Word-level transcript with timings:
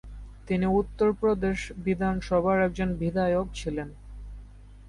তিনি 0.47 0.65
উত্তরপ্রদেশ 0.79 1.59
বিধানসভার 1.85 2.57
একজন 2.61 2.89
বিধায়ক 2.95 3.47
ছিলেন। 3.53 3.89